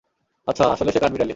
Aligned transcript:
আচ্ছা, 0.47 0.63
আসলে 0.73 0.89
সে 0.91 0.99
কাঠবিড়ালী। 0.99 1.29